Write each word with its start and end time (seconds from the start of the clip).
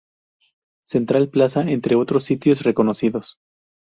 Central 0.83 1.29
Plaza 1.29 1.61
entre 1.61 1.93
otros 1.95 2.23
sitios 2.23 2.63
reconocidos. 2.63 3.37